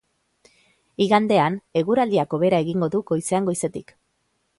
Igandean, 1.05 1.59
eguraldiak 1.81 2.33
hobera 2.37 2.61
egingo 2.65 2.89
du 2.97 3.03
goizean 3.13 3.47
goizetik. 3.51 3.95